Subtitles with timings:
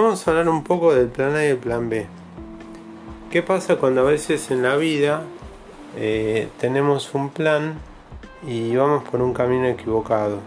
[0.00, 2.06] Vamos a hablar un poco del plan A y el plan B.
[3.32, 5.24] ¿Qué pasa cuando a veces en la vida
[5.96, 7.74] eh, tenemos un plan
[8.46, 10.38] y vamos por un camino equivocado?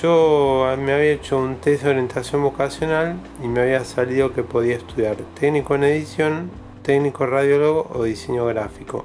[0.00, 4.76] Yo me había hecho un test de orientación vocacional y me había salido que podía
[4.76, 6.50] estudiar técnico en edición,
[6.82, 9.04] técnico radiólogo o diseño gráfico.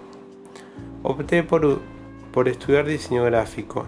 [1.02, 1.80] Opté por,
[2.32, 3.88] por estudiar diseño gráfico.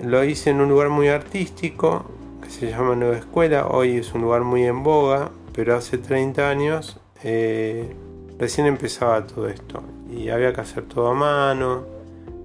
[0.00, 2.06] Lo hice en un lugar muy artístico
[2.48, 3.66] se llama Nueva Escuela.
[3.68, 7.94] Hoy es un lugar muy en boga, pero hace 30 años eh,
[8.38, 9.82] recién empezaba todo esto.
[10.10, 11.84] Y había que hacer todo a mano.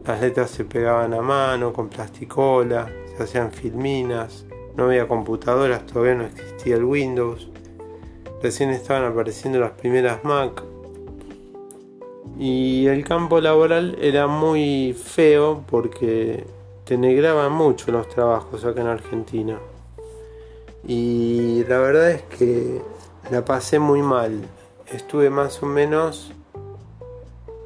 [0.05, 4.45] Las letras se pegaban a mano con plasticola, se hacían filminas.
[4.75, 7.49] No había computadoras, todavía no existía el Windows.
[8.41, 10.63] Recién estaban apareciendo las primeras Mac.
[12.37, 16.45] Y el campo laboral era muy feo porque
[16.83, 19.59] te negraban mucho los trabajos acá en Argentina.
[20.85, 22.81] Y la verdad es que
[23.31, 24.41] la pasé muy mal.
[24.91, 26.31] Estuve más o menos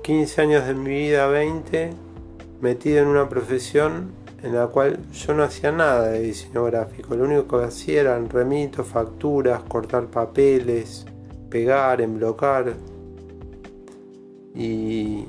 [0.03, 1.91] 15 años de mi vida, 20,
[2.61, 4.11] metido en una profesión
[4.43, 7.15] en la cual yo no hacía nada de diseño gráfico.
[7.15, 11.05] Lo único que hacía eran remitos, facturas, cortar papeles,
[11.49, 12.73] pegar, emblocar.
[14.53, 15.25] Y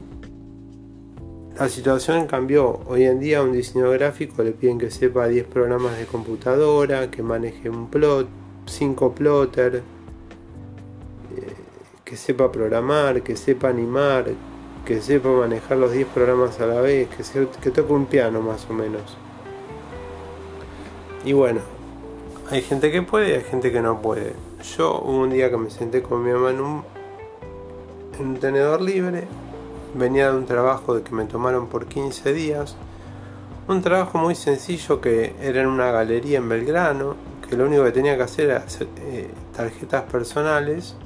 [1.58, 2.80] la situación cambió.
[2.86, 7.10] Hoy en día a un diseñador gráfico le piden que sepa 10 programas de computadora,
[7.10, 8.28] que maneje un plot,
[8.66, 9.82] 5 plotter, eh,
[12.04, 14.26] que sepa programar, que sepa animar,
[14.84, 18.64] que sepa manejar los 10 programas a la vez, que, que toque un piano más
[18.70, 19.16] o menos.
[21.24, 21.60] Y bueno,
[22.50, 24.34] hay gente que puede y hay gente que no puede.
[24.76, 26.84] Yo un día que me senté con mi mamá en un,
[28.16, 29.24] en un tenedor libre,
[29.98, 32.76] venía de un trabajo de que me tomaron por 15 días.
[33.66, 37.16] Un trabajo muy sencillo que era en una galería en Belgrano,
[37.48, 40.96] que lo único que tenía que hacer era hacer eh, tarjetas personales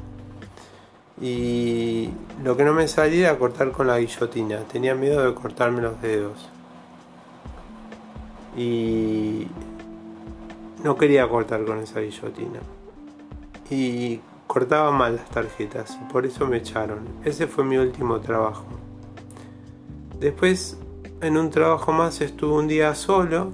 [1.21, 2.11] y
[2.43, 4.59] lo que no me salía era cortar con la guillotina.
[4.65, 6.49] Tenía miedo de cortarme los dedos.
[8.57, 9.47] Y
[10.83, 12.59] no quería cortar con esa guillotina.
[13.71, 14.21] Y
[14.53, 16.99] cortaba mal las tarjetas por eso me echaron.
[17.25, 18.67] Ese fue mi último trabajo.
[20.21, 20.77] Después
[21.23, 23.51] en un trabajo más estuve un día solo,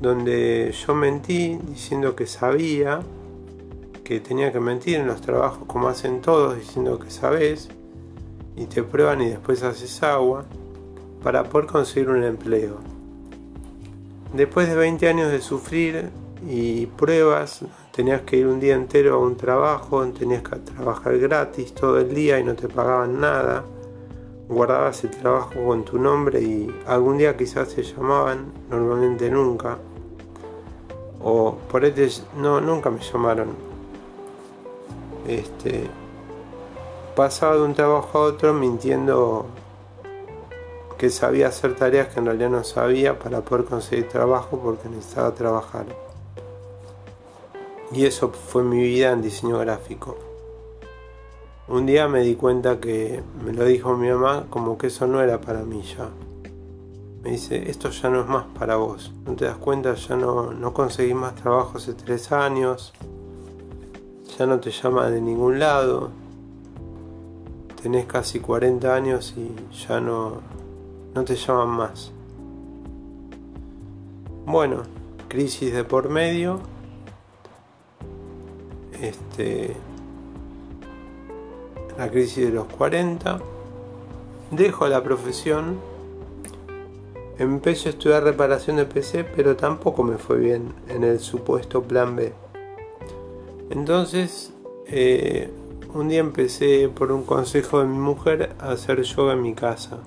[0.00, 3.00] donde yo mentí diciendo que sabía,
[4.02, 7.68] que tenía que mentir en los trabajos como hacen todos, diciendo que sabes,
[8.56, 10.46] y te prueban y después haces agua,
[11.22, 12.78] para poder conseguir un empleo.
[14.32, 16.08] Después de 20 años de sufrir
[16.48, 17.60] y pruebas,
[17.92, 22.14] tenías que ir un día entero a un trabajo, tenías que trabajar gratis todo el
[22.14, 23.64] día y no te pagaban nada.
[24.48, 29.78] Guardabas el trabajo con tu nombre y algún día quizás te llamaban, normalmente nunca.
[31.22, 33.48] O por este no, nunca me llamaron.
[35.26, 35.88] Este
[37.14, 39.46] pasaba de un trabajo a otro mintiendo
[40.98, 45.32] que sabía hacer tareas que en realidad no sabía para poder conseguir trabajo porque necesitaba
[45.34, 45.86] trabajar.
[47.94, 50.16] Y eso fue mi vida en diseño gráfico.
[51.68, 55.20] Un día me di cuenta que me lo dijo mi mamá como que eso no
[55.20, 56.08] era para mí ya.
[57.22, 59.12] Me dice, esto ya no es más para vos.
[59.26, 59.94] ¿No te das cuenta?
[59.94, 62.94] Ya no, no conseguís más trabajo hace tres años.
[64.38, 66.10] Ya no te llama de ningún lado.
[67.82, 69.54] Tenés casi 40 años y
[69.86, 70.40] ya no,
[71.14, 72.10] no te llaman más.
[74.46, 74.82] Bueno,
[75.28, 76.71] crisis de por medio
[79.02, 79.74] este,
[81.98, 83.40] la crisis de los 40,
[84.52, 85.78] dejo la profesión,
[87.38, 92.14] empecé a estudiar reparación de PC, pero tampoco me fue bien en el supuesto plan
[92.14, 92.32] B.
[93.70, 94.52] Entonces,
[94.86, 95.50] eh,
[95.94, 99.98] un día empecé por un consejo de mi mujer a hacer yoga en mi casa,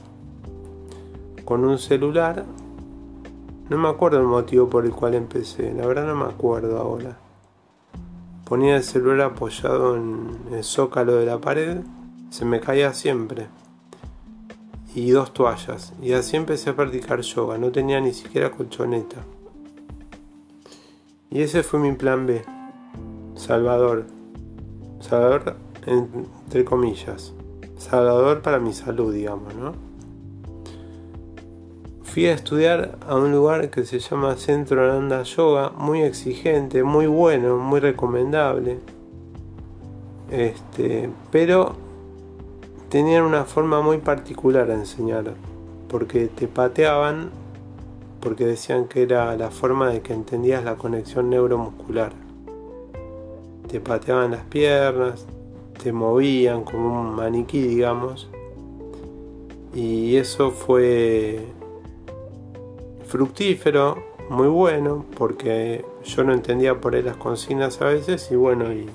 [1.43, 2.45] con un celular.
[3.69, 7.24] No me acuerdo el motivo por el cual empecé, la verdad no me acuerdo ahora
[8.45, 11.79] ponía el celular apoyado en el zócalo de la pared,
[12.29, 13.47] se me caía siempre.
[14.93, 15.93] Y dos toallas.
[16.01, 17.57] Y así empecé a practicar yoga.
[17.57, 19.17] No tenía ni siquiera colchoneta.
[21.29, 22.45] Y ese fue mi plan B.
[23.35, 24.05] Salvador.
[25.01, 27.33] Salvador entre comillas.
[27.77, 29.73] Salvador para mi salud, digamos, ¿no?
[32.15, 37.07] Fui a estudiar a un lugar que se llama Centro Ananda Yoga, muy exigente, muy
[37.07, 38.79] bueno, muy recomendable.
[40.31, 41.73] Este, pero
[42.87, 45.33] tenían una forma muy particular a enseñar,
[45.89, 47.31] porque te pateaban
[48.21, 52.13] porque decían que era la forma de que entendías la conexión neuromuscular.
[53.67, 55.25] Te pateaban las piernas,
[55.83, 58.29] te movían como un maniquí, digamos.
[59.73, 61.64] Y eso fue
[63.15, 68.73] fructífero, muy bueno, porque yo no entendía por ahí las consignas a veces y bueno,
[68.73, 68.89] y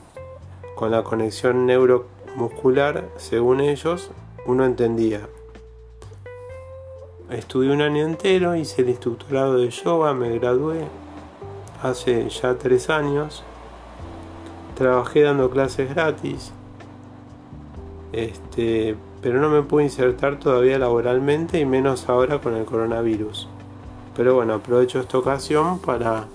[0.74, 4.10] con la conexión neuromuscular, según ellos,
[4.44, 5.26] uno entendía.
[7.30, 10.84] Estudié un año entero, hice el instructorado de yoga, me gradué
[11.82, 13.42] hace ya tres años.
[14.76, 16.52] Trabajé dando clases gratis,
[18.12, 23.48] este, pero no me pude insertar todavía laboralmente y menos ahora con el coronavirus.
[24.16, 26.26] Pero bueno, aprovecho esta ocasión para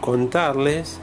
[0.00, 1.00] contarles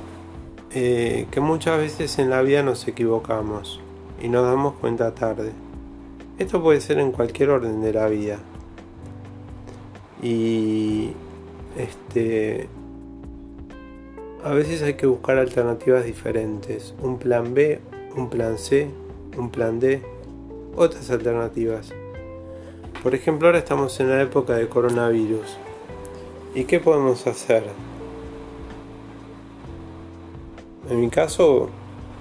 [0.72, 3.80] eh, que muchas veces en la vida nos equivocamos
[4.22, 5.52] y nos damos cuenta tarde.
[6.38, 8.40] Esto puede ser en cualquier orden de la vida.
[10.22, 11.12] Y
[11.78, 12.68] este
[14.44, 17.80] a veces hay que buscar alternativas diferentes, un plan B,
[18.16, 18.90] un plan C,
[19.38, 20.04] un plan D,
[20.76, 21.92] otras alternativas.
[23.06, 25.58] Por ejemplo, ahora estamos en la época de coronavirus.
[26.56, 27.64] ¿Y qué podemos hacer?
[30.90, 31.70] En mi caso,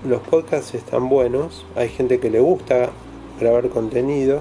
[0.07, 2.91] los podcasts están buenos, hay gente que le gusta
[3.41, 4.41] grabar contenido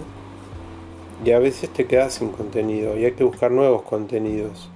[1.24, 4.70] y a veces te quedas sin contenido y hay que buscar nuevos contenidos.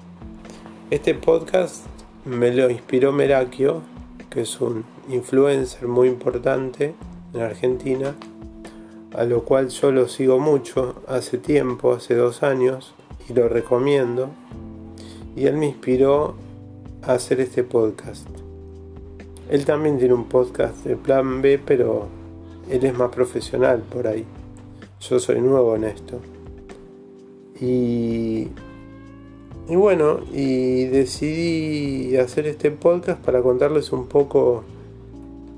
[0.90, 1.86] Este podcast
[2.24, 3.82] me lo inspiró Merakio,
[4.30, 6.96] que es un influencer muy importante
[7.34, 8.16] en Argentina
[9.14, 12.94] a lo cual yo lo sigo mucho hace tiempo, hace dos años,
[13.30, 14.30] y lo recomiendo.
[15.36, 16.36] Y él me inspiró
[17.04, 18.28] a hacer este podcast.
[19.50, 22.08] Él también tiene un podcast de plan B, pero
[22.70, 24.26] él es más profesional por ahí.
[25.00, 26.20] Yo soy nuevo en esto.
[27.60, 28.50] Y,
[29.70, 34.64] y bueno, y decidí hacer este podcast para contarles un poco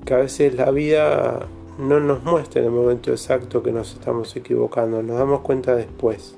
[0.06, 1.48] que a veces la vida
[1.80, 6.36] no nos muestra en el momento exacto que nos estamos equivocando, nos damos cuenta después.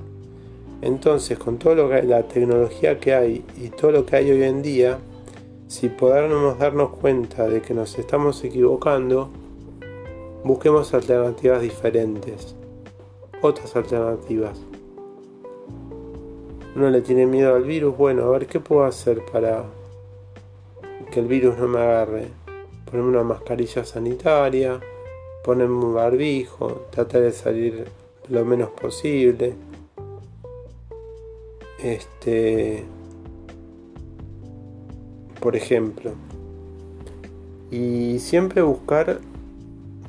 [0.83, 4.61] Entonces, con todo lo la tecnología que hay y todo lo que hay hoy en
[4.61, 4.99] día,
[5.67, 9.29] si podamos darnos cuenta de que nos estamos equivocando,
[10.43, 12.55] busquemos alternativas diferentes,
[13.41, 14.59] otras alternativas.
[16.75, 19.65] Uno le tiene miedo al virus, bueno, a ver qué puedo hacer para
[21.11, 22.27] que el virus no me agarre.
[22.85, 24.79] Ponerme una mascarilla sanitaria,
[25.43, 27.85] ponerme un barbijo, tratar de salir
[28.29, 29.55] lo menos posible.
[31.79, 32.85] Este,
[35.39, 36.11] por ejemplo,
[37.71, 39.19] y siempre buscar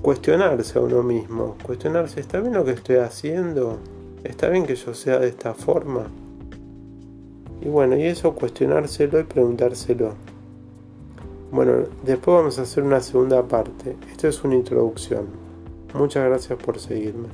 [0.02, 3.78] cuestionarse a uno mismo, cuestionarse, ¿está bien lo que estoy haciendo?
[4.24, 6.08] ¿Está bien que yo sea de esta forma?
[7.60, 10.14] Y bueno, y eso cuestionárselo y preguntárselo.
[11.52, 13.94] Bueno, después vamos a hacer una segunda parte.
[14.10, 15.26] Esto es una introducción.
[15.92, 17.28] Muchas gracias por seguirme.